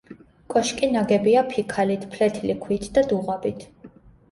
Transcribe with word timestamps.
კოშკი 0.53 0.89
ნაგებია 0.95 1.43
ფიქალით, 1.51 2.09
ფლეთილი 2.15 2.59
ქვით 2.65 2.91
და 2.99 3.07
დუღაბით. 3.15 3.71